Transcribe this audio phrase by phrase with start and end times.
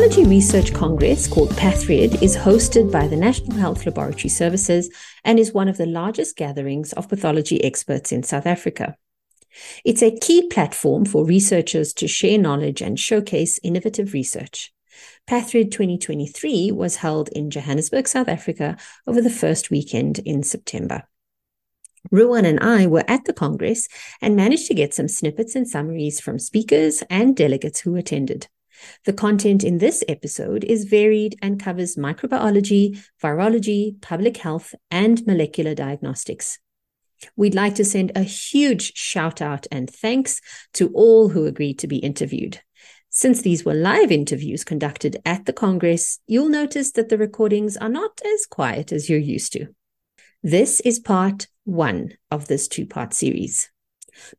[0.00, 4.88] The Pathology Research Congress, called PathRed, is hosted by the National Health Laboratory Services
[5.24, 8.96] and is one of the largest gatherings of pathology experts in South Africa.
[9.84, 14.72] It's a key platform for researchers to share knowledge and showcase innovative research.
[15.28, 21.02] PathRed 2023 was held in Johannesburg, South Africa, over the first weekend in September.
[22.10, 23.86] Ruan and I were at the Congress
[24.22, 28.48] and managed to get some snippets and summaries from speakers and delegates who attended.
[29.04, 35.74] The content in this episode is varied and covers microbiology, virology, public health, and molecular
[35.74, 36.58] diagnostics.
[37.36, 40.40] We'd like to send a huge shout out and thanks
[40.74, 42.60] to all who agreed to be interviewed.
[43.10, 47.88] Since these were live interviews conducted at the Congress, you'll notice that the recordings are
[47.88, 49.66] not as quiet as you're used to.
[50.42, 53.70] This is part one of this two part series.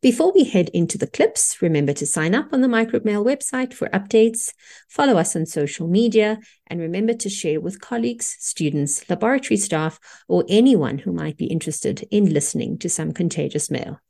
[0.00, 3.72] Before we head into the clips, remember to sign up on the Microbe Mail website
[3.72, 4.52] for updates,
[4.88, 10.44] follow us on social media, and remember to share with colleagues, students, laboratory staff, or
[10.48, 14.00] anyone who might be interested in listening to some contagious mail.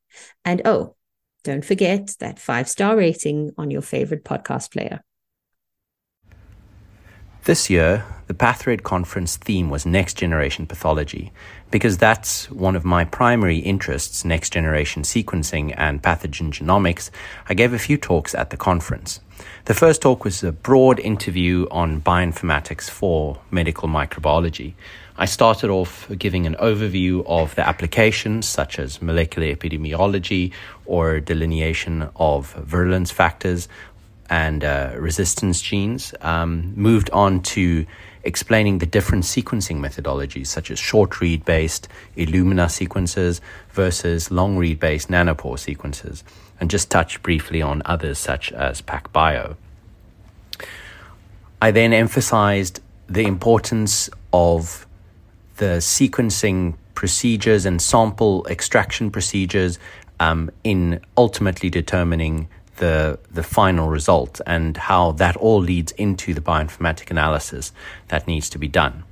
[0.45, 0.97] And oh,
[1.45, 5.03] don't forget that five star rating on your favorite podcast player.
[7.45, 11.33] This year, the PathRed conference theme was Next Generation Pathology,
[11.73, 17.11] because that's one of my primary interests, next generation sequencing and pathogen genomics.
[17.49, 19.19] I gave a few talks at the conference.
[19.65, 24.75] The first talk was a broad interview on bioinformatics for medical microbiology.
[25.17, 30.53] I started off giving an overview of the applications such as molecular epidemiology
[30.87, 33.69] or delineation of virulence factors
[34.33, 37.85] and uh, resistance genes, um, moved on to
[38.25, 43.43] explaining the different sequencing methodologies, such as short read based Illumina sequences
[43.73, 46.25] versus long read based nanopore sequences,
[46.59, 49.55] and just touch briefly on others such as PacBio.
[51.61, 52.81] I then emphasized
[53.11, 54.87] the importance of
[55.59, 59.79] the sequencing procedures and sample extraction procedures
[60.21, 62.49] um, in ultimately determining
[62.83, 67.73] the the final result and how that all leads into the bioinformatic analysis
[68.09, 69.05] that needs to be done.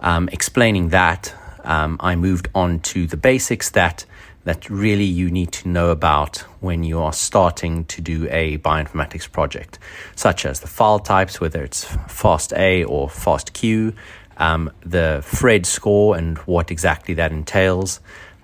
[0.00, 4.06] Um, explaining that, um, I moved on to the basics that
[4.44, 9.30] that really you need to know about when you are starting to do a bioinformatics
[9.30, 9.78] project,
[10.14, 13.92] such as the file types, whether it's FASTA or FASTQ,
[14.38, 18.00] um, the Phred score and what exactly that entails,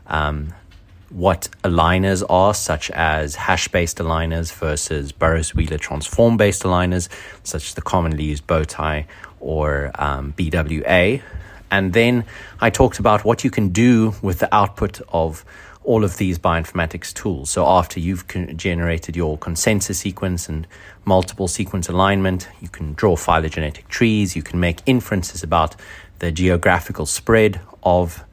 [0.08, 0.52] um,
[1.12, 7.08] what aligners are, such as hash based aligners versus Burrows Wheeler transform based aligners,
[7.44, 9.04] such as the commonly used bowtie
[9.40, 11.22] or um, BWA.
[11.70, 12.24] And then
[12.60, 15.44] I talked about what you can do with the output of
[15.84, 17.50] all of these bioinformatics tools.
[17.50, 20.66] So after you've generated your consensus sequence and
[21.04, 25.74] multiple sequence alignment, you can draw phylogenetic trees, you can make inferences about
[26.20, 28.24] the geographical spread of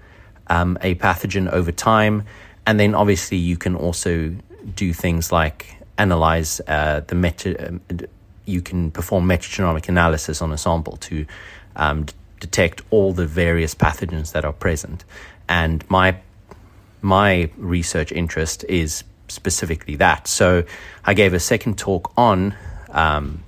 [0.48, 2.24] um, a pathogen over time
[2.66, 4.36] and then obviously you can also
[4.76, 7.68] do things like analyze uh, the meta.
[7.68, 7.82] Um,
[8.46, 11.26] you can perform metagenomic analysis on a sample to
[11.76, 15.04] um, d- detect all the various pathogens that are present.
[15.48, 16.18] And my
[17.02, 20.28] my research interest is specifically that.
[20.28, 20.64] So
[21.06, 22.56] I gave a second talk on
[22.90, 23.44] um,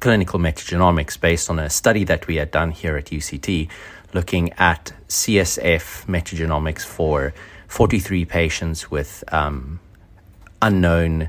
[0.00, 3.68] clinical metagenomics based on a study that we had done here at UCT
[4.12, 7.32] looking at CSF metagenomics for
[7.68, 9.80] 43 patients with um,
[10.60, 11.28] unknown,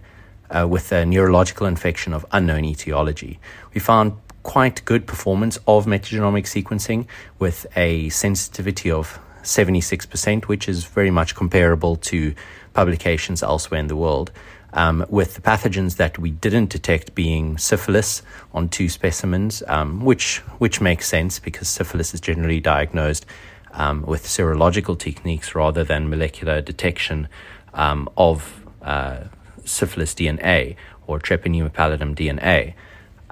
[0.49, 3.39] uh, with a neurological infection of unknown etiology.
[3.73, 7.05] We found quite good performance of metagenomic sequencing
[7.37, 12.33] with a sensitivity of 76%, which is very much comparable to
[12.73, 14.31] publications elsewhere in the world
[14.73, 18.21] um, with the pathogens that we didn't detect being syphilis
[18.53, 23.25] on two specimens, um, which which makes sense because syphilis is generally diagnosed
[23.73, 27.27] um, with serological techniques rather than molecular detection
[27.73, 29.25] um, of uh,
[29.65, 30.75] syphilis DNA
[31.07, 32.73] or Treponema pallidum DNA.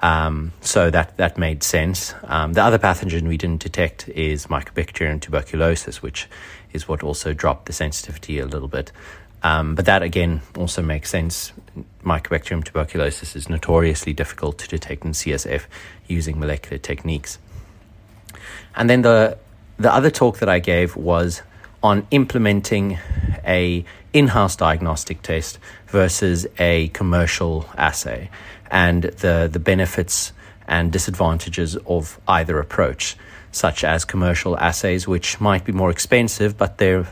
[0.02, 2.14] Um, so that that made sense.
[2.24, 6.26] Um, the other pathogen we didn't detect is Mycobacterium tuberculosis, which
[6.72, 8.92] is what also dropped the sensitivity a little bit.
[9.42, 11.52] Um, but that again also makes sense.
[12.04, 15.62] Mycobacterium tuberculosis is notoriously difficult to detect in CSF
[16.06, 17.38] using molecular techniques.
[18.74, 19.38] And then the
[19.78, 21.42] the other talk that I gave was
[21.82, 22.98] on implementing
[23.46, 28.28] a in-house diagnostic test versus a commercial assay
[28.70, 30.32] and the the benefits
[30.68, 33.16] and disadvantages of either approach
[33.52, 37.06] such as commercial assays which might be more expensive but they're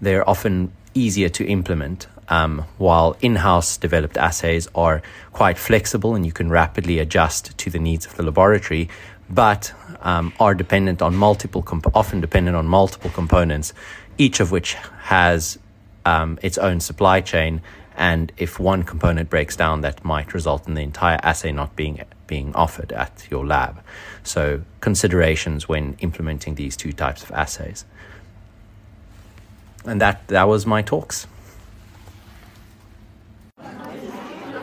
[0.00, 5.02] they're often easier to implement um, while in house developed assays are
[5.32, 8.88] quite flexible and you can rapidly adjust to the needs of the laboratory,
[9.28, 13.72] but um, are dependent on multiple, comp- often dependent on multiple components,
[14.18, 15.58] each of which has
[16.04, 17.60] um, its own supply chain.
[17.96, 22.02] And if one component breaks down, that might result in the entire assay not being
[22.26, 23.82] being offered at your lab.
[24.22, 27.84] So considerations when implementing these two types of assays.
[29.86, 31.26] And that that was my talks.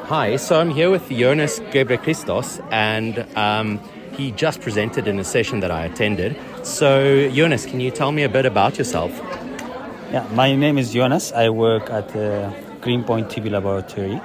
[0.05, 3.79] Hi, so I'm here with Jonas Gebrekristos, and um,
[4.17, 6.35] he just presented in a session that I attended.
[6.63, 9.11] So, Jonas, can you tell me a bit about yourself?
[10.11, 11.31] Yeah, my name is Jonas.
[11.31, 14.19] I work at the Greenpoint TB Laboratory,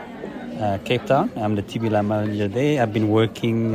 [0.61, 1.31] uh, Cape Town.
[1.37, 2.83] I'm the TB lab manager there.
[2.83, 3.75] I've been working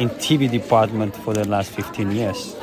[0.00, 2.56] in TB department for the last 15 years.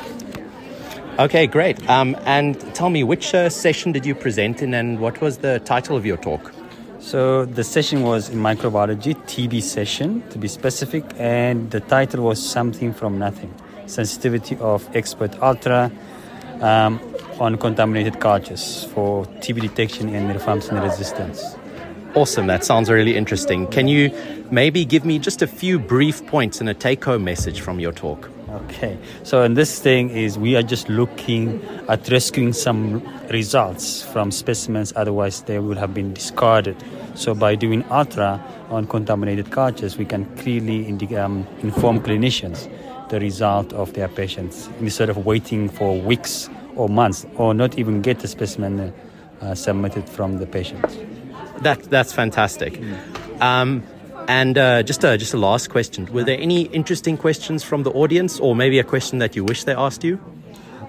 [1.20, 1.86] Okay, great.
[1.86, 5.60] Um, and tell me, which uh, session did you present in, and what was the
[5.60, 6.50] title of your talk?
[6.98, 12.42] So the session was in microbiology, TB session to be specific, and the title was
[12.42, 13.52] something from nothing:
[13.84, 15.92] sensitivity of expert ultra
[16.62, 16.98] um,
[17.38, 21.54] on contaminated cultures for TB detection and rifampicin resistance.
[22.14, 23.66] Awesome, that sounds really interesting.
[23.66, 24.10] Can you
[24.50, 28.30] maybe give me just a few brief points and a take-home message from your talk?
[28.52, 33.00] Okay, so in this thing is we are just looking at rescuing some
[33.30, 36.76] results from specimens, otherwise they would have been discarded.
[37.14, 42.68] So by doing ultra on contaminated cultures, we can clearly indi- um, inform clinicians
[43.08, 48.02] the result of their patients instead of waiting for weeks or months or not even
[48.02, 48.92] get the specimen
[49.40, 50.84] uh, submitted from the patient.
[51.62, 52.74] That, that's fantastic.
[52.74, 53.40] Mm.
[53.40, 53.82] Um,
[54.30, 57.90] and uh, just a just a last question: Were there any interesting questions from the
[57.90, 60.20] audience, or maybe a question that you wish they asked you?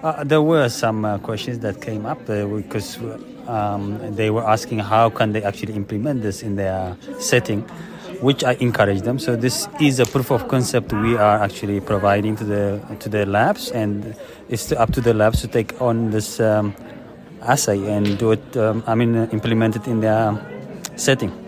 [0.02, 2.98] Uh, there were some uh, questions that came up uh, because
[3.48, 7.62] um, they were asking how can they actually implement this in their setting,
[8.20, 9.18] which I encourage them.
[9.18, 13.26] So this is a proof of concept we are actually providing to the to the
[13.26, 14.14] labs, and
[14.50, 16.74] it's up to the labs to take on this um,
[17.42, 18.56] assay and do it.
[18.56, 20.38] Um, I mean, implement it in their
[20.94, 21.41] setting.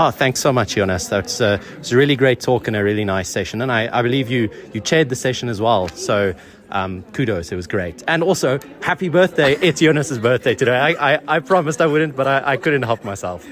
[0.00, 1.08] Oh, thanks so much, Jonas.
[1.08, 3.60] That's uh, was a really great talk and a really nice session.
[3.60, 5.88] And I, I believe you you chaired the session as well.
[5.88, 6.34] So
[6.70, 8.04] um, kudos, it was great.
[8.06, 9.56] And also, happy birthday!
[9.60, 10.78] It's Jonas's birthday today.
[10.78, 13.44] I, I, I promised I wouldn't, but I, I couldn't help myself.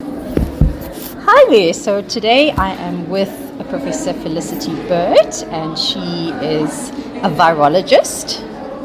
[0.00, 1.74] Hi there.
[1.74, 3.28] So today I am with
[3.68, 6.88] Professor Felicity Burt, and she is
[7.20, 8.40] a virologist.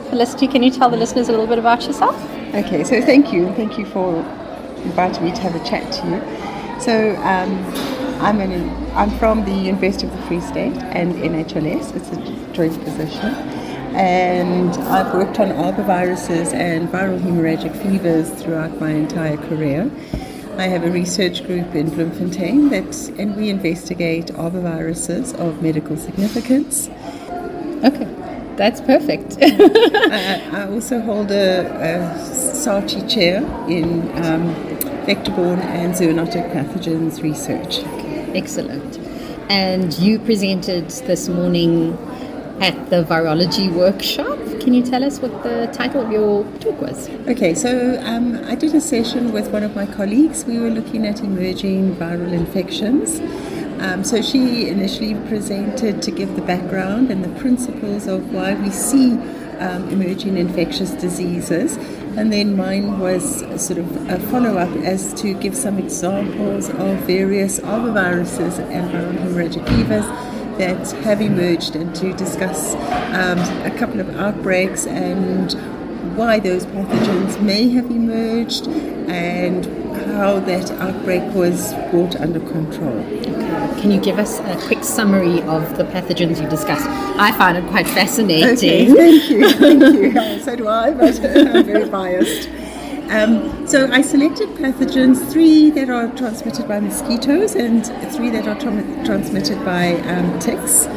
[0.10, 2.41] Felicity, can you tell the listeners a little bit about yourself?
[2.54, 3.54] Okay, so thank you.
[3.54, 4.18] Thank you for
[4.84, 6.82] inviting me to have a chat to you.
[6.82, 12.10] So, um, I'm, an, I'm from the University of the Free State and NHLS, it's
[12.10, 13.34] a joint position.
[13.96, 19.90] And I've worked on arboviruses and viral hemorrhagic fevers throughout my entire career.
[20.58, 26.90] I have a research group in Bloemfontein that, and we investigate arboviruses of medical significance.
[27.84, 28.21] Okay.
[28.62, 29.38] That's perfect.
[29.42, 33.38] I, I, also hold a, a SARCHI chair
[33.68, 34.54] in um,
[35.08, 37.80] vector-borne and zoonotic pathogens research.
[38.36, 39.00] Excellent.
[39.50, 41.98] And you presented this morning
[42.62, 44.38] at the virology workshop.
[44.60, 47.10] Can you tell us what the title of your talk was?
[47.28, 50.46] Okay, so um, I did a session with one of my colleagues.
[50.46, 53.22] We were looking at emerging viral infections.
[53.82, 58.70] Um, so she initially presented to give the background and the principles of why we
[58.70, 59.14] see
[59.58, 61.78] um, emerging infectious diseases.
[62.16, 67.00] And then mine was sort of a follow up as to give some examples of
[67.08, 70.06] various arboviruses and viral hemorrhagic fevers
[70.60, 72.76] that have emerged and to discuss
[73.16, 75.54] um, a couple of outbreaks and
[76.16, 79.66] why those pathogens may have emerged and
[80.16, 83.41] how that outbreak was brought under control.
[83.80, 86.86] Can you give us a quick summary of the pathogens you discussed?
[87.20, 88.58] I find it quite fascinating.
[88.58, 90.40] Okay, thank you, thank you.
[90.44, 92.50] so do I, but I'm very biased.
[93.10, 98.58] Um, so I selected pathogens, three that are transmitted by mosquitoes and three that are
[98.60, 100.88] tra- transmitted by um, ticks.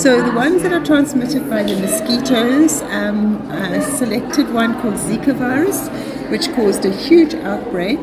[0.00, 5.34] So the ones that are transmitted by the mosquitoes, um, I selected one called Zika
[5.34, 5.88] virus,
[6.30, 7.98] which caused a huge outbreak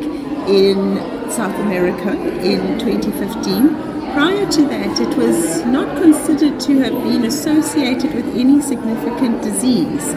[0.48, 0.98] in
[1.32, 2.12] South America
[2.42, 3.93] in 2015.
[4.14, 10.08] Prior to that, it was not considered to have been associated with any significant disease.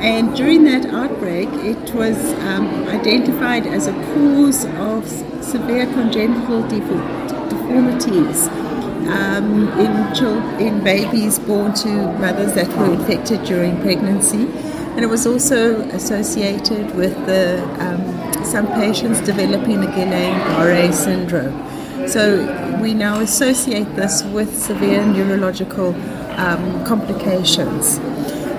[0.00, 5.08] And during that outbreak, it was um, identified as a cause of
[5.42, 8.48] severe congenital deformities
[9.08, 11.88] um, in, in babies born to
[12.18, 14.46] mothers that were infected during pregnancy.
[14.98, 18.02] and it was also associated with the um,
[18.44, 21.67] some patients developing the Guillain-Barré syndrome.
[22.08, 25.94] So we now associate this with severe neurological
[26.38, 27.98] um, complications.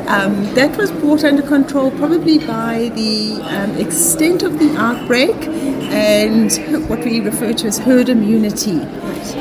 [0.08, 5.36] Um, that was brought under control probably by the um, extent of the outbreak
[5.90, 6.52] and
[6.88, 8.82] what we refer to as herd immunity.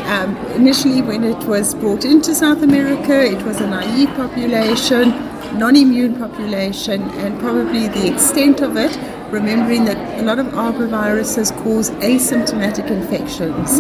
[0.07, 5.11] Um, initially, when it was brought into South America, it was a naive population,
[5.59, 8.97] non immune population, and probably the extent of it,
[9.31, 13.77] remembering that a lot of arboviruses cause asymptomatic infections.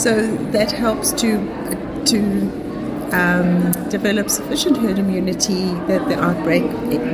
[0.00, 1.38] So that helps to,
[2.06, 2.18] to
[3.12, 6.64] um, develop sufficient herd immunity that the outbreak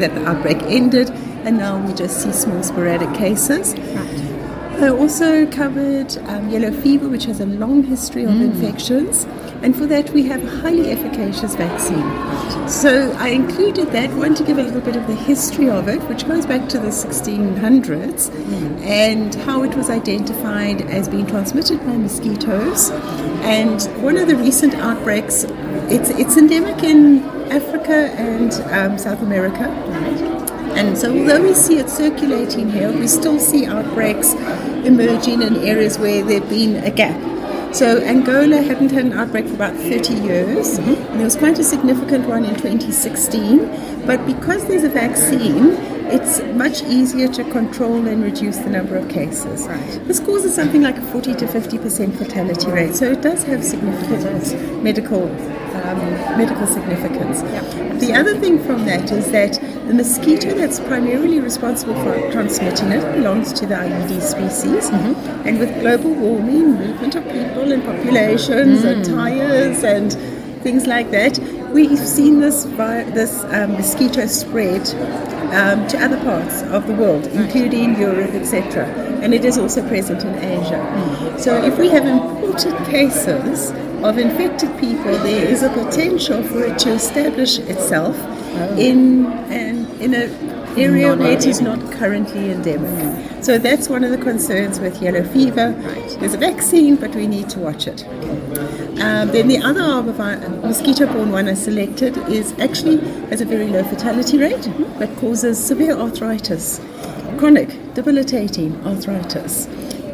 [0.01, 1.11] that the outbreak ended,
[1.45, 3.75] and now we just see small sporadic cases.
[4.83, 8.45] I also covered um, yellow fever, which has a long history of mm.
[8.45, 9.27] infections,
[9.62, 12.69] and for that we have a highly efficacious vaccine.
[12.69, 16.00] So I included that one to give a little bit of the history of it,
[16.05, 18.81] which goes back to the 1600s, mm.
[18.83, 22.90] and how it was identified as being transmitted by mosquitoes.
[23.43, 25.45] And one of the recent outbreaks,
[25.88, 29.64] it's it's endemic in Africa and um, South America.
[30.75, 34.35] And so, although we see it circulating here, we still see outbreaks
[34.85, 37.30] emerging in areas where there's been a gap.
[37.73, 41.17] So, Angola hadn't had an outbreak for about 30 years, mm-hmm.
[41.17, 44.07] there was quite a significant one in 2016.
[44.07, 45.77] But because there's a vaccine,
[46.11, 49.69] it's much easier to control and reduce the number of cases.
[49.69, 50.00] Right.
[50.09, 54.83] This causes something like a 40 to 50% fatality rate, so it does have significant
[54.83, 55.29] medical
[55.89, 55.99] um,
[56.39, 57.43] medical significance.
[57.43, 58.01] Yep.
[58.01, 59.55] The other thing from that is that
[59.87, 65.49] the mosquito that's primarily responsible for transmitting it belongs to the Aedes species, mm-hmm.
[65.49, 68.93] and with global warming, movement of people and populations, mm.
[68.93, 70.13] and tires and
[70.63, 71.39] things like that,
[71.73, 74.83] we've seen this this um, mosquito spread
[75.55, 78.87] um, to other parts of the world, including Europe, etc.
[79.23, 80.79] And it is also present in Asia.
[80.79, 81.41] Mm.
[81.41, 83.73] So if we have imported cases
[84.04, 88.76] of infected people, there is a potential for it to establish itself oh.
[88.78, 90.14] in an in
[90.76, 92.90] area where it is not currently endemic.
[92.90, 93.45] Mm.
[93.45, 95.71] So that's one of the concerns with yellow fever.
[95.73, 96.16] Right.
[96.21, 98.04] There's a vaccine, but we need to watch it.
[99.00, 102.99] Um, then the other mosquito-borne one I selected is actually
[103.30, 104.99] has a very low fatality rate, mm-hmm.
[104.99, 106.80] but causes severe arthritis,
[107.38, 109.66] chronic, debilitating arthritis,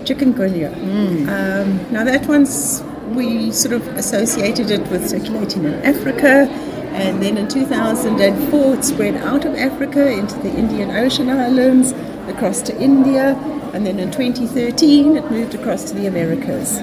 [0.05, 0.73] chikungunya.
[0.73, 1.29] Mm.
[1.29, 2.83] Um, now that one's
[3.15, 6.49] we sort of associated it with circulating in Africa.
[6.93, 11.93] And then in 2004, it spread out of Africa into the Indian Ocean Islands,
[12.29, 13.37] across to India,
[13.75, 16.79] and then in 2013, it moved across to the Americas.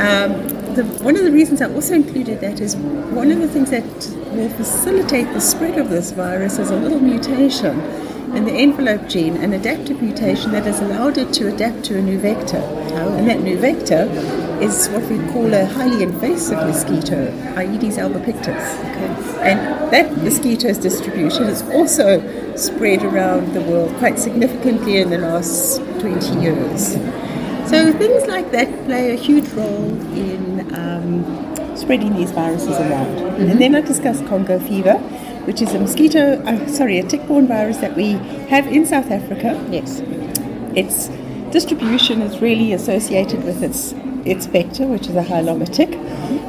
[0.00, 3.70] Um, the, one of the reasons I also included that is one of the things
[3.70, 3.84] that
[4.32, 7.80] will facilitate the spread of this virus is a little mutation
[8.36, 12.02] in the envelope gene, an adaptive mutation that has allowed it to adapt to a
[12.02, 12.60] new vector.
[12.62, 13.16] Oh.
[13.16, 14.06] And that new vector
[14.60, 18.78] is what we call a highly invasive mosquito, Aedes albopictus.
[18.80, 19.50] Okay.
[19.50, 25.78] And that mosquito's distribution has also spread around the world quite significantly in the last
[26.00, 26.94] 20 years.
[27.70, 33.16] So things like that play a huge role in um, spreading these viruses around.
[33.16, 33.50] Mm-hmm.
[33.50, 34.94] And then I discussed Congo fever,
[35.44, 38.12] which is a mosquito, uh, sorry, a tick-borne virus that we
[38.48, 39.64] have in South Africa.
[39.70, 40.00] Yes.
[40.74, 41.08] Its
[41.52, 43.92] distribution is really associated with its
[44.30, 45.94] its vector, which is a hylomitic,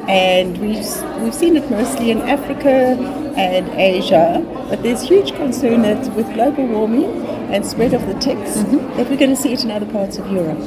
[0.08, 2.98] and we've, we've seen it mostly in Africa
[3.38, 8.58] and Asia, but there's huge concern that with global warming and spread of the ticks,
[8.58, 8.78] mm-hmm.
[8.98, 10.60] that we're going to see it in other parts of Europe.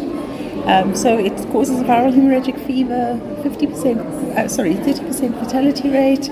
[0.66, 6.28] Um, so it causes a viral hemorrhagic fever, 50%, uh, sorry, 30% fatality rate.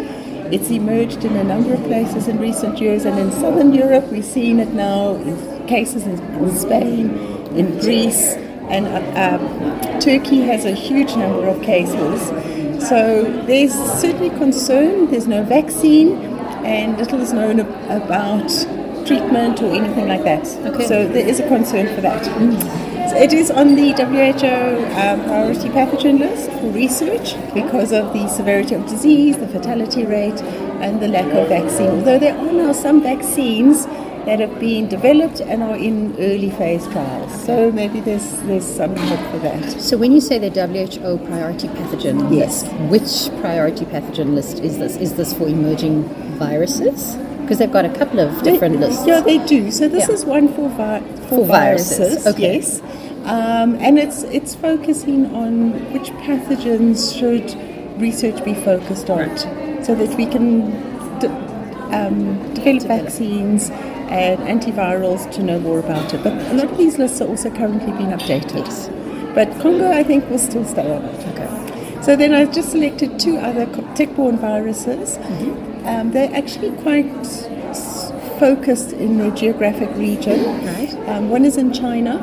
[0.52, 4.22] It's emerged in a number of places in recent years, and in southern Europe, we're
[4.22, 7.10] seeing it now in cases in, in Spain,
[7.56, 8.36] in Greece,
[8.70, 12.28] and uh, um, Turkey has a huge number of cases.
[12.88, 15.10] So there's certainly concern.
[15.10, 16.16] There's no vaccine,
[16.64, 18.48] and little is known about
[19.06, 20.46] treatment or anything like that.
[20.66, 20.86] Okay.
[20.86, 22.22] So there is a concern for that.
[22.22, 22.90] Mm.
[23.10, 28.28] So it is on the WHO um, priority pathogen list for research because of the
[28.28, 30.40] severity of disease, the fatality rate,
[30.80, 31.88] and the lack of vaccine.
[31.88, 33.86] Although there are now some vaccines
[34.26, 37.44] that have been developed and are in early phase trials.
[37.44, 39.80] So maybe there's there's some hope for that.
[39.80, 42.62] So when you say the WHO priority pathogen yes.
[42.64, 44.96] list, which priority pathogen list is this?
[44.96, 46.04] Is this for emerging
[46.38, 47.16] viruses?
[47.40, 49.06] Because they've got a couple of different they, lists.
[49.06, 49.70] Yeah, they do.
[49.70, 50.14] So this yeah.
[50.14, 51.98] is one for, vi- for, for viruses.
[51.98, 52.26] viruses.
[52.26, 52.54] Okay.
[52.56, 52.80] Yes.
[53.24, 57.48] Um, and it's it's focusing on which pathogens should
[58.00, 59.84] research be focused on, right.
[59.84, 60.70] so that we can
[61.18, 61.50] de-
[61.90, 63.70] um, develop vaccines
[64.10, 66.22] and antivirals to know more about it.
[66.22, 69.34] But a lot of these lists are also currently being updated.
[69.34, 71.26] But Congo, I think, will still stay on it.
[71.28, 72.02] Okay.
[72.02, 75.18] So then I've just selected two other tick-borne viruses.
[75.18, 75.86] Mm-hmm.
[75.86, 77.10] Um, they're actually quite
[78.38, 80.44] focused in their geographic region.
[80.66, 80.94] Right.
[81.08, 82.18] Um, one is in China,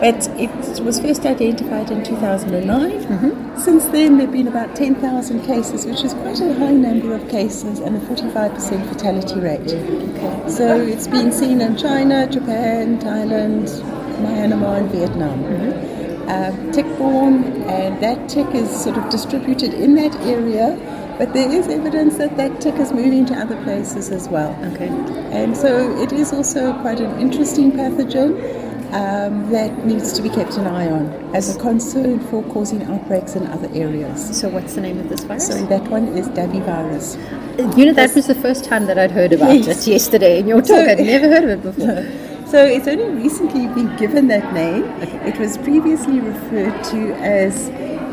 [0.00, 2.90] but it was first identified in 2009.
[2.90, 3.58] Mm-hmm.
[3.58, 7.28] Since then, there have been about 10,000 cases, which is quite a high number of
[7.28, 9.60] cases and a 45% fatality rate.
[9.60, 10.50] Okay.
[10.50, 13.68] So it's been seen in China, Japan, Thailand,
[14.22, 15.88] Myanmar, and Vietnam.
[16.28, 20.76] Um, tick-borne, and that tick is sort of distributed in that area,
[21.18, 24.54] but there is evidence that that tick is moving to other places as well.
[24.72, 24.88] Okay.
[25.32, 28.58] And so it is also quite an interesting pathogen
[28.92, 33.34] um, that needs to be kept an eye on as a concern for causing outbreaks
[33.36, 34.38] in other areas.
[34.38, 35.46] So what's the name of this virus?
[35.46, 37.16] So that one is Davi virus.
[37.76, 39.86] You know, that was the first time that I'd heard about Yes.
[39.86, 40.88] it yesterday in your talk.
[40.88, 42.06] I'd never heard of it before.
[42.48, 44.84] So it's only recently been given that name.
[45.26, 47.68] It was previously referred to as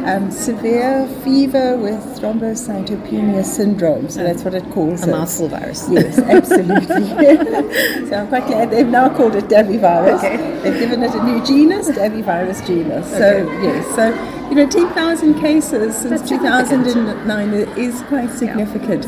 [0.05, 4.09] um, severe fever with thrombocytopenia syndrome.
[4.09, 5.12] So that's what it calls A it.
[5.12, 5.88] mouthful virus.
[5.89, 7.07] Yes, absolutely.
[8.09, 10.19] so I'm quite glad they've now called it Davivirus.
[10.19, 10.38] Okay.
[10.62, 13.09] They've given it a new genus, Davivirus genus.
[13.12, 19.05] So yes, so you know, 10,000 cases since That's 2009 is quite significant.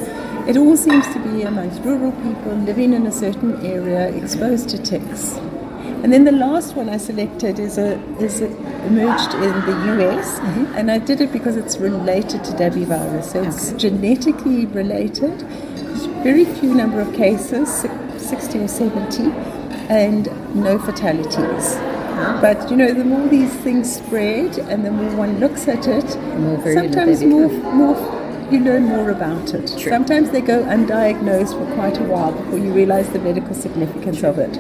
[0.47, 4.77] It all seems to be amongst rural people living in a certain area exposed to
[4.81, 5.37] ticks.
[6.03, 8.45] And then the last one I selected is a is a,
[8.85, 10.39] emerged in the US,
[10.75, 13.31] and I did it because it's related to Davi virus.
[13.31, 15.39] So it's genetically related.
[15.39, 17.85] There's very few number of cases,
[18.17, 19.23] 60 or 70,
[19.89, 21.75] and no fatalities.
[22.41, 26.15] But you know, the more these things spread, and the more one looks at it,
[26.37, 28.16] more sometimes more more
[28.51, 29.67] you learn more about it.
[29.77, 29.91] True.
[29.91, 34.39] Sometimes they go undiagnosed for quite a while before you realize the medical significance of
[34.39, 34.57] it.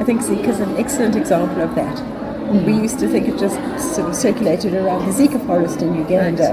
[0.00, 1.96] I think Zika is an excellent example of that.
[1.96, 2.64] Mm.
[2.64, 3.56] We used to think it just
[3.94, 6.52] sort of circulated around the Zika forest in Uganda,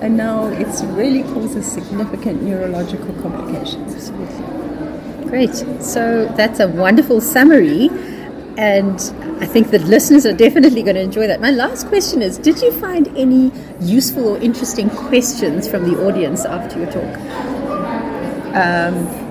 [0.00, 4.10] and now it's really causes significant neurological complications.
[5.28, 5.54] Great.
[5.82, 7.90] So that's a wonderful summary.
[8.56, 9.00] And
[9.42, 11.40] I think that listeners are definitely going to enjoy that.
[11.40, 16.44] My last question is Did you find any useful or interesting questions from the audience
[16.44, 17.18] after your talk?
[18.54, 19.24] Um,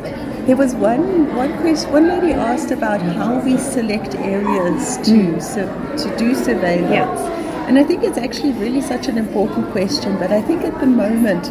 [0.46, 1.90] there was one one question.
[1.94, 5.40] One lady asked about how we select areas to hmm.
[5.40, 7.22] sur- to do surveillance,
[7.70, 10.18] and I think it's actually really such an important question.
[10.20, 11.50] But I think at the moment,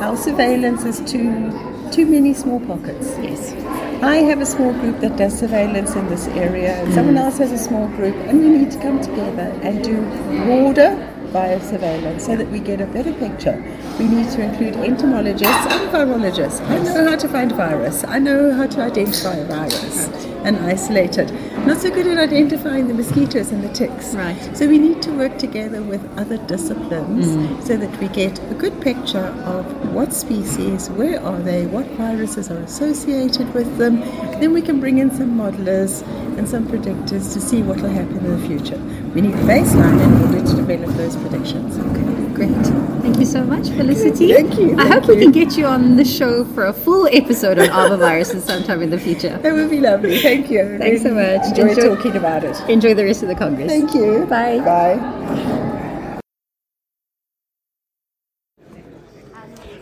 [0.00, 1.50] our surveillance is too
[1.90, 3.16] too many small pockets.
[3.18, 3.52] Yes.
[4.02, 7.24] I have a small group that does surveillance in this area, and someone mm.
[7.24, 10.00] else has a small group, and we need to come together and do
[10.44, 10.96] broader
[11.32, 13.62] biosurveillance so that we get a better picture.
[13.98, 16.60] We need to include entomologists and virologists.
[16.66, 18.02] I know how to find a virus.
[18.04, 20.06] I know how to identify a virus
[20.44, 21.30] and isolate it.
[21.66, 24.14] Not so good at identifying the mosquitoes and the ticks.
[24.14, 24.56] Right.
[24.56, 27.62] So we need to work together with other disciplines mm.
[27.62, 32.50] so that we get a good picture of what species, where are they, what viruses
[32.50, 34.00] are associated with them.
[34.40, 36.02] Then we can bring in some modelers
[36.38, 38.78] and some predictors to see what will happen in the future.
[39.14, 42.19] We need a baseline in order to develop those predictions.
[42.40, 42.66] Great.
[43.02, 44.32] Thank you so much, Felicity.
[44.32, 47.06] Thank you, I thank hope we can get you on the show for a full
[47.12, 49.36] episode on arboviruses sometime in the future.
[49.42, 50.18] That would be lovely.
[50.22, 50.78] Thank you.
[50.78, 51.44] Thanks so much.
[51.48, 52.58] Enjoyed Enjoy- talking about it.
[52.70, 53.68] Enjoy the rest of the Congress.
[53.70, 54.24] Thank you.
[54.24, 54.58] Bye.
[54.60, 56.20] Bye.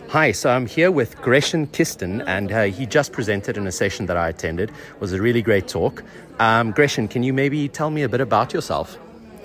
[0.09, 4.05] Hi, so I'm here with Gresham Kiston, and uh, he just presented in a session
[4.07, 4.71] that I attended.
[4.71, 6.03] It was a really great talk.
[6.39, 8.97] Um, Gresham, can you maybe tell me a bit about yourself?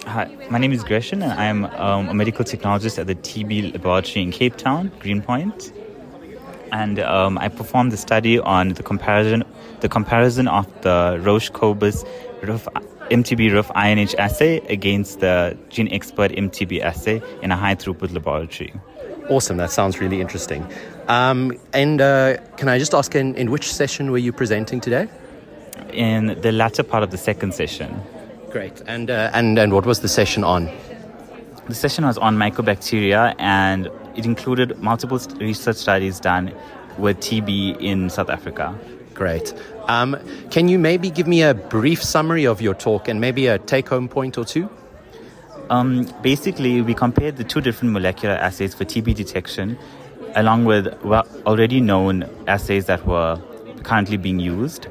[0.06, 3.72] Hi, my name is Gresham, and I am um, a medical technologist at the TB
[3.72, 5.72] laboratory in Cape Town, Greenpoint.
[6.70, 9.44] And um, I performed the study on the comparison,
[9.80, 12.04] the comparison of the Roche Cobus
[12.42, 12.68] RUF,
[13.10, 18.74] MTB RUF INH assay against the Gene Expert MTB assay in a high throughput laboratory.
[19.30, 20.66] Awesome, that sounds really interesting.
[21.08, 25.08] Um, and uh, can I just ask, in, in which session were you presenting today?
[25.92, 28.02] In the latter part of the second session,
[28.54, 28.82] Great.
[28.86, 30.70] And, uh, and, and what was the session on?
[31.66, 36.54] The session was on mycobacteria and it included multiple research studies done
[36.96, 38.78] with TB in South Africa.
[39.12, 39.52] Great.
[39.88, 40.16] Um,
[40.52, 43.88] can you maybe give me a brief summary of your talk and maybe a take
[43.88, 44.70] home point or two?
[45.68, 49.76] Um, basically, we compared the two different molecular assays for TB detection
[50.36, 53.36] along with well, already known assays that were
[53.82, 54.86] currently being used.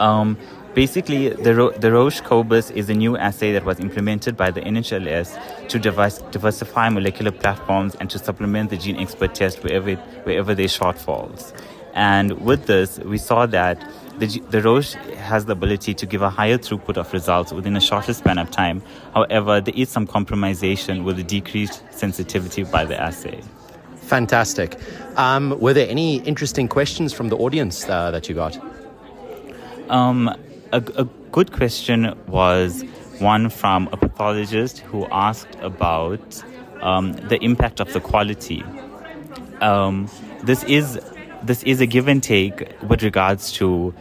[0.00, 0.36] Um,
[0.78, 4.60] basically, the, Ro- the Roche Cobus is a new assay that was implemented by the
[4.60, 9.98] NHLS to device, diversify molecular platforms and to supplement the gene expert test wherever, it,
[10.22, 11.52] wherever there's shortfalls.
[11.94, 13.84] And with this, we saw that
[14.20, 17.80] the, the Roche has the ability to give a higher throughput of results within a
[17.80, 18.80] shorter span of time.
[19.14, 23.42] However, there is some compromisation with the decreased sensitivity by the assay.
[23.96, 24.78] Fantastic.
[25.16, 28.56] Um, were there any interesting questions from the audience uh, that you got?
[29.90, 30.36] Um,
[30.72, 32.82] a, a good question was
[33.18, 36.42] one from a pathologist who asked about
[36.80, 38.62] um, the impact of the quality.
[39.60, 40.08] Um,
[40.44, 41.00] this is
[41.42, 43.94] this is a give and take with regards to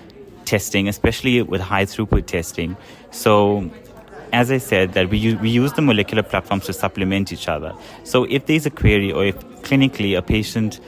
[0.46, 2.78] testing, especially with high throughput testing.
[3.12, 3.70] So,
[4.34, 7.74] as I said, that we use, we use the molecular platforms to supplement each other.
[8.04, 10.80] So, if there's a query or if clinically a patient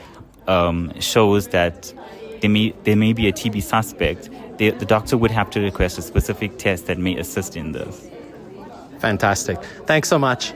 [0.48, 1.92] um, shows that
[2.40, 5.98] there may, there may be a TB suspect, the, the doctor would have to request
[5.98, 8.08] a specific test that may assist in this.
[8.98, 9.62] Fantastic.
[9.86, 10.52] Thanks so much.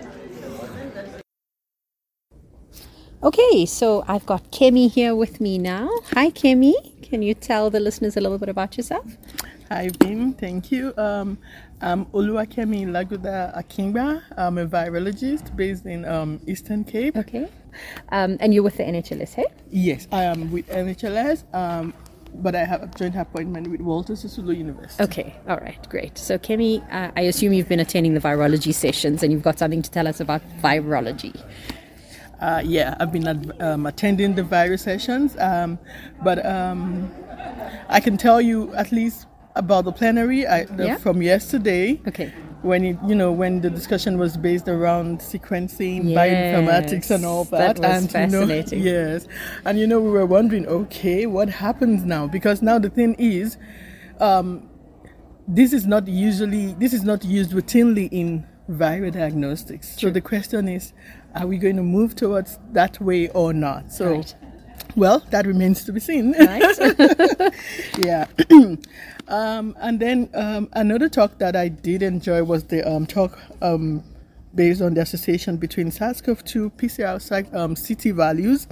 [3.23, 5.89] Okay, so I've got Kemi here with me now.
[6.13, 6.75] Hi, Kemi.
[7.03, 9.17] Can you tell the listeners a little bit about yourself?
[9.71, 10.35] Hi, Vim.
[10.35, 10.93] Thank you.
[10.99, 11.39] Um,
[11.81, 14.23] I'm Oluwakemi Laguda Akingba.
[14.37, 17.17] I'm a virologist based in um, Eastern Cape.
[17.17, 17.49] Okay.
[18.11, 19.47] Um, and you're with the NHLS, hey?
[19.71, 21.93] Yes, I am with NHLS, um,
[22.35, 25.03] but I have a joint appointment with Walter Sisulu University.
[25.03, 26.17] Okay, all right, great.
[26.17, 29.83] So, Kemi, uh, I assume you've been attending the virology sessions and you've got something
[29.83, 31.39] to tell us about virology.
[32.41, 35.79] Uh, yeah, I've been um, attending the virus sessions, um,
[36.23, 37.13] but um,
[37.89, 40.97] I can tell you at least about the plenary I, the, Yeah?
[40.99, 42.01] from yesterday.
[42.09, 42.33] Okay.
[42.63, 47.77] When it, you know, when the discussion was based around sequencing, bioinformatics, and all that,
[47.77, 48.79] that was and fascinating.
[48.79, 49.29] You know, yes,
[49.67, 52.27] and you know, we were wondering, okay, what happens now?
[52.27, 53.59] Because now the thing is,
[54.19, 54.67] um,
[55.47, 60.01] this is not usually this is not used routinely in viral diagnostics.
[60.01, 60.95] So the question is,
[61.35, 63.93] are we going to move towards that way or not?
[63.93, 64.35] So, Right.
[64.97, 66.33] Well, that remains to be seen.
[66.39, 67.53] Right?
[67.99, 68.27] yeah.
[69.29, 74.05] um, and then um, another talk that I did enjoy was the um, talk um,
[74.55, 78.67] based on the association between SARS-CoV-2 PCR um, CT values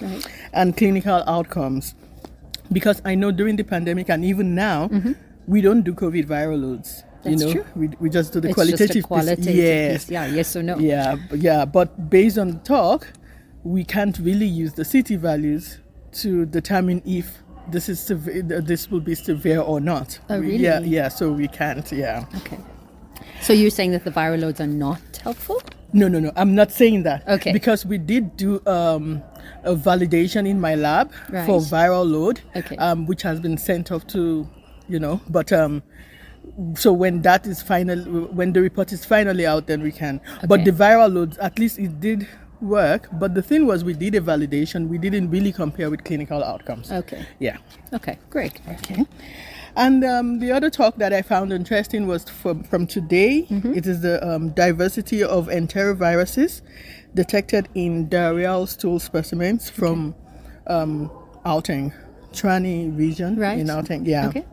[0.52, 1.94] and clinical outcomes.
[2.70, 4.88] Because I know during the pandemic and even now,
[5.46, 7.02] we don't do COVID viral loads.
[7.02, 7.30] Mm-hmm.
[7.30, 7.64] That's you know, true.
[7.76, 9.06] we, we just do the It's qualitative just a piece.
[9.06, 10.04] qualitative Yes.
[10.04, 10.10] piece.
[10.10, 10.78] Yeah, yes or no.
[10.78, 13.12] Yeah, yeah, but based on the talk,
[13.64, 15.78] we can't really use the CT values
[16.12, 20.18] to determine if this is severe, this will be severe or not.
[20.28, 21.08] Oh, We- Yeah, yeah.
[21.08, 21.90] So we can't.
[21.92, 22.24] Yeah.
[22.38, 22.58] Okay.
[23.40, 25.62] So you're saying that the viral loads are not helpful?
[25.92, 26.32] No, no, no.
[26.36, 27.26] I'm not saying that.
[27.28, 27.52] Okay.
[27.52, 29.22] Because we did do um,
[29.64, 31.12] a validation in my lab
[31.46, 32.76] for viral load, Okay.
[32.76, 34.48] um, which has been sent off to,
[34.88, 35.82] you know, but um,
[36.74, 37.98] so when that is final,
[38.32, 40.20] when the report is finally out, then we can.
[40.48, 42.26] But the viral loads, at least it did
[42.62, 43.08] work.
[43.12, 44.88] But the thing was, we did a validation.
[44.88, 46.90] We didn't really compare with clinical outcomes.
[46.90, 47.26] Okay.
[47.38, 47.58] Yeah.
[47.92, 48.60] Okay, great.
[48.68, 49.04] Okay.
[49.74, 53.46] And um, the other talk that I found interesting was from, from today.
[53.48, 53.74] Mm-hmm.
[53.74, 56.60] It is the um, diversity of enteroviruses
[57.14, 60.14] detected in diarrheal stool specimens from
[60.66, 61.10] um,
[61.44, 61.92] Gauteng,
[62.32, 63.58] Trani region Right.
[63.58, 64.06] in Gauteng.
[64.06, 64.28] Yeah.
[64.28, 64.44] Okay.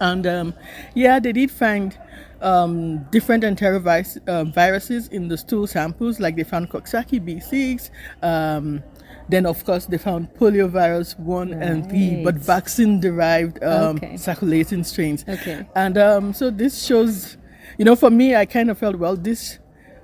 [0.00, 0.54] And um,
[0.94, 1.96] yeah, they did find
[2.40, 7.90] um, different enteroviruses uh, viruses in the stool samples, like they found Coxsackie B6.
[8.22, 8.82] Um,
[9.28, 14.16] then, of course, they found poliovirus 1 and 3, but vaccine derived um, Okay.
[14.16, 15.24] circulating strains.
[15.28, 15.64] Okay.
[15.76, 17.36] And um, so this shows,
[17.78, 19.58] you know, for me, I kind of felt, well, this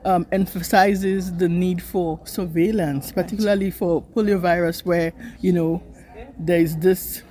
[0.05, 5.83] um, emphasizes the need for surveillance, particularly for poliovirus, where, you know,
[6.39, 7.23] there is this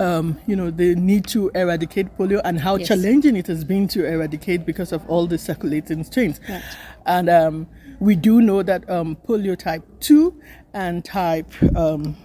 [0.00, 2.88] um, you know, the need to eradicate polio and how Yes.
[2.88, 6.40] challenging it has been to eradicate because of all the circulating strains.
[6.48, 6.62] Right.
[7.06, 7.66] And um,
[8.00, 10.40] we do know that um, polio type 2
[10.74, 12.16] and type um,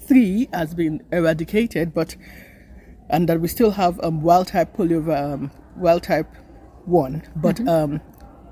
[0.00, 2.16] 3 has been eradicated, but
[3.08, 6.34] and that we still have um, wild type polio, um, wild type
[6.86, 7.22] 1.
[7.36, 8.00] But um,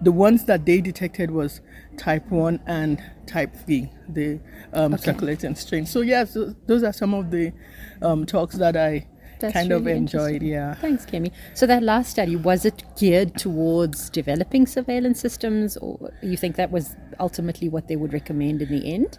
[0.02, 1.60] the ones that they detected was
[1.96, 4.40] type 1 and type 3, the
[4.72, 5.90] um, circulating strains.
[5.90, 7.52] So, yes, th- those are some of the
[8.00, 9.06] um, talks that I
[9.40, 10.42] That's kind of enjoyed.
[10.42, 10.74] Yeah.
[10.74, 11.32] Thanks, Kemi.
[11.54, 16.70] So that last study was it geared towards developing surveillance systems, or you think that
[16.70, 19.18] was ultimately what they would recommend in the end?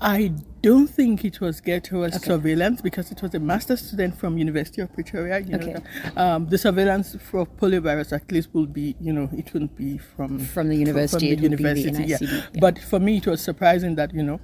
[0.00, 4.36] I don't think it was geared towards surveillance because it was a master's student from
[4.38, 5.38] University of Pretoria.
[5.40, 5.72] You Okay.
[5.74, 9.76] know, that, um, the surveillance for poliovirus at least will be, you know, it wouldn't
[9.76, 12.18] be from From the university, From it would be the yeah.
[12.18, 12.60] NICD, yeah.
[12.60, 14.40] But for me, it was surprising that you know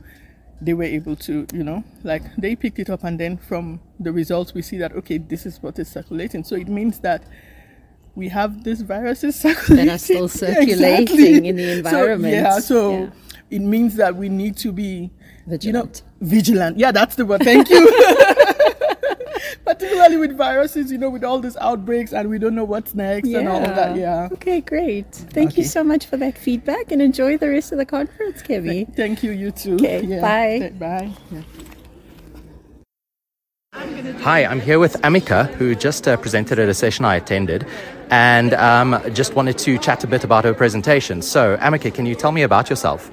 [0.60, 4.12] they were able to, you know, like they picked it up and then from the
[4.12, 6.44] results we see that okay, this is what is circulating.
[6.44, 7.24] So it means that
[8.14, 12.34] we have these viruses circulating still Yeah, circulating in the So, environment.
[12.34, 13.10] yeah, so Yeah.
[13.52, 15.10] It means that we need to be
[15.46, 15.64] Vigilant.
[15.64, 15.88] you know
[16.28, 17.84] vigilant yeah that's the word thank you
[19.64, 23.28] particularly with viruses you know with all these outbreaks and we don't know what's next
[23.28, 25.06] and all of that yeah Okay, great.
[25.12, 28.86] Thank you so much for that feedback and enjoy the rest of the conference, Kevin.
[28.86, 30.54] thank you you too Okay, bye.
[30.56, 31.42] Okay, bye yeah.
[34.20, 37.66] Hi, I'm here with Amika, who just uh, presented at a session I attended,
[38.10, 41.22] and um, just wanted to chat a bit about her presentation.
[41.22, 43.10] So, Amika, can you tell me about yourself?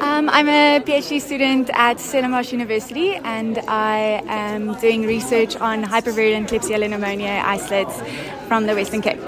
[0.00, 6.48] Um, I'm a PhD student at Stellenbosch University and I am doing research on hypervirulent
[6.48, 8.00] Klebsiella pneumoniae isolates
[8.48, 9.20] from the Western Cape.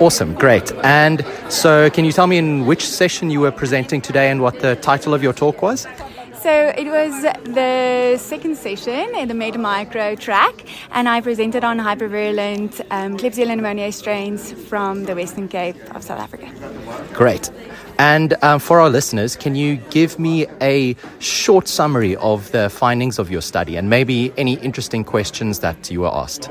[0.00, 0.72] Awesome, great.
[0.82, 4.60] And so, can you tell me in which session you were presenting today and what
[4.60, 5.86] the title of your talk was?
[6.42, 11.78] So it was the second session in the Med Micro track and I presented on
[11.78, 16.50] hypervirulent um, Klebsiella pneumoniae strains from the Western Cape of South Africa.
[17.12, 17.48] Great.
[17.98, 23.18] And um, for our listeners, can you give me a short summary of the findings
[23.18, 26.50] of your study and maybe any interesting questions that you were asked?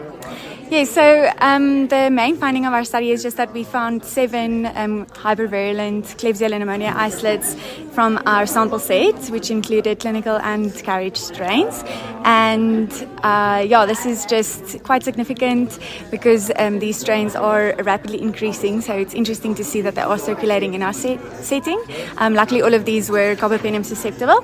[0.71, 4.67] Yeah, so um, the main finding of our study is just that we found seven
[4.67, 7.57] um, hypervirulent Klebsiella pneumoniae isolates
[7.91, 11.83] from our sample set, which included clinical and carriage strains.
[12.23, 12.89] And
[13.21, 15.77] uh, yeah, this is just quite significant
[16.09, 18.79] because um, these strains are rapidly increasing.
[18.79, 21.83] So it's interesting to see that they are circulating in our set- setting.
[22.17, 24.39] Um, luckily, all of these were carbapenem susceptible.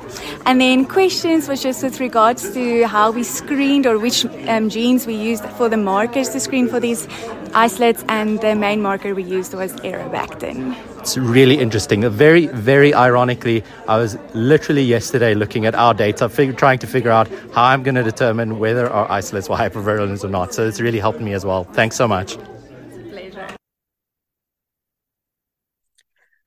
[0.46, 5.08] And then questions was just with regards to how we screened or which um, genes
[5.08, 5.78] we used for the
[6.18, 7.08] markers to screen for these
[7.54, 10.76] isolates, and the main marker we used was aerobactin.
[11.00, 12.10] It's really interesting.
[12.10, 17.12] Very, very ironically, I was literally yesterday looking at our data, fig- trying to figure
[17.12, 20.54] out how I'm going to determine whether our isolates were hypervirulent or not.
[20.56, 21.66] So it's really helped me as well.
[21.66, 22.34] Thanks so much.
[22.34, 23.48] It's a pleasure.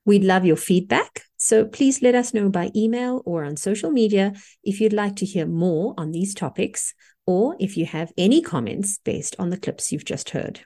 [0.05, 4.33] We'd love your feedback, so please let us know by email or on social media
[4.65, 6.95] if you'd like to hear more on these topics
[7.31, 10.63] or if you have any comments based on the clips you've just heard.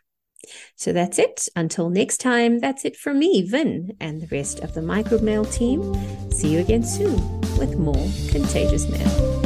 [0.77, 1.47] So that's it.
[1.55, 5.45] Until next time, that's it from me, Vin, and the rest of the Microbe Mail
[5.45, 5.83] team.
[6.31, 7.17] See you again soon
[7.59, 9.44] with more Contagious Mail.